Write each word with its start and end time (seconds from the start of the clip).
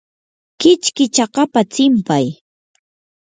kichki 0.59 1.05
chakapa 1.15 1.61
tsinpay. 1.71 2.25